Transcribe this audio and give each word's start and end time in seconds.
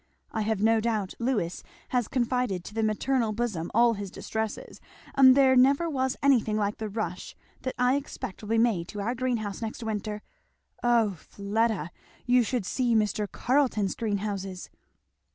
I 0.31 0.41
have 0.41 0.63
no 0.63 0.79
doubt 0.79 1.13
Lewis 1.19 1.61
has 1.89 2.07
confided 2.07 2.63
to 2.63 2.73
the 2.73 2.81
maternal 2.81 3.33
bosom 3.33 3.69
all 3.71 3.93
his 3.93 4.09
distresses; 4.09 4.81
and 5.13 5.37
there 5.37 5.55
never 5.55 5.87
was 5.87 6.17
anything 6.23 6.57
like 6.57 6.77
the 6.77 6.89
rush 6.89 7.35
that 7.61 7.75
I 7.77 7.97
expect 7.97 8.41
will 8.41 8.49
be 8.49 8.57
made 8.57 8.87
to 8.87 8.99
our 9.01 9.13
greenhouse 9.13 9.61
next 9.61 9.83
winter. 9.83 10.23
O 10.81 11.11
Fleda, 11.11 11.91
you 12.25 12.41
should 12.41 12.65
see 12.65 12.95
Mr. 12.95 13.31
Carleton's 13.31 13.93
greenhouses!" 13.93 14.71